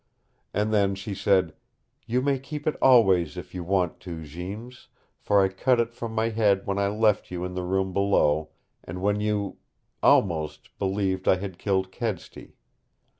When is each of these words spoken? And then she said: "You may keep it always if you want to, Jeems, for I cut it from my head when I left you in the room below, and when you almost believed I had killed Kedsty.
And 0.51 0.73
then 0.73 0.95
she 0.95 1.13
said: 1.13 1.53
"You 2.07 2.23
may 2.23 2.39
keep 2.39 2.65
it 2.65 2.75
always 2.81 3.37
if 3.37 3.53
you 3.53 3.63
want 3.63 3.99
to, 3.99 4.23
Jeems, 4.25 4.87
for 5.19 5.43
I 5.43 5.47
cut 5.47 5.79
it 5.79 5.93
from 5.93 6.13
my 6.15 6.29
head 6.29 6.65
when 6.65 6.79
I 6.79 6.87
left 6.87 7.29
you 7.29 7.45
in 7.45 7.53
the 7.53 7.61
room 7.61 7.93
below, 7.93 8.49
and 8.83 9.03
when 9.03 9.19
you 9.21 9.57
almost 10.01 10.75
believed 10.79 11.27
I 11.27 11.35
had 11.35 11.59
killed 11.59 11.91
Kedsty. 11.91 12.55